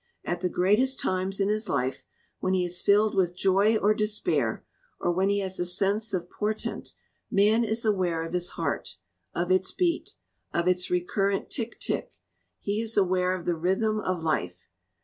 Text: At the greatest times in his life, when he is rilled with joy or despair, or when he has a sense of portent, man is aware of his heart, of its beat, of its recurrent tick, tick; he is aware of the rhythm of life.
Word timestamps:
At 0.25 0.41
the 0.41 0.49
greatest 0.49 0.99
times 0.99 1.39
in 1.39 1.47
his 1.47 1.69
life, 1.69 2.03
when 2.39 2.55
he 2.55 2.65
is 2.65 2.83
rilled 2.87 3.13
with 3.13 3.35
joy 3.37 3.77
or 3.77 3.93
despair, 3.93 4.65
or 4.99 5.11
when 5.11 5.29
he 5.29 5.41
has 5.41 5.59
a 5.59 5.65
sense 5.67 6.11
of 6.11 6.27
portent, 6.27 6.95
man 7.29 7.63
is 7.63 7.85
aware 7.85 8.25
of 8.25 8.33
his 8.33 8.49
heart, 8.57 8.97
of 9.35 9.51
its 9.51 9.71
beat, 9.71 10.15
of 10.55 10.67
its 10.67 10.89
recurrent 10.89 11.51
tick, 11.51 11.79
tick; 11.79 12.13
he 12.61 12.81
is 12.81 12.97
aware 12.97 13.35
of 13.35 13.45
the 13.45 13.53
rhythm 13.53 13.99
of 13.99 14.23
life. 14.23 14.67